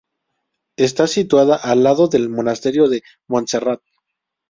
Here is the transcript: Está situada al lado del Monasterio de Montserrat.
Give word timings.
Está 0.77 1.05
situada 1.05 1.55
al 1.57 1.83
lado 1.83 2.07
del 2.07 2.27
Monasterio 2.27 2.87
de 2.89 3.03
Montserrat. 3.27 3.81